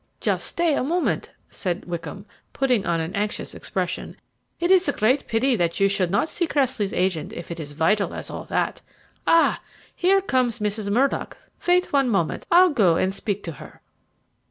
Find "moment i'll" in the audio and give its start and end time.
12.09-12.71